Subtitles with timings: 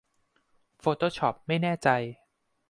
[0.79, 1.89] โฟโต้ช็อปไม่แน่ใจ